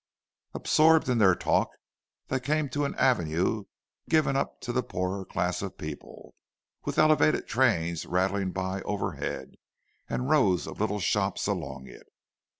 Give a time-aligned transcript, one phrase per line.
[0.55, 1.69] Absorbed in their talk,
[2.27, 3.65] they came to an avenue
[4.09, 6.33] given up to the poorer class of people;
[6.85, 9.53] with elevated trains rattling by overhead,
[10.09, 12.07] and rows of little shops along it.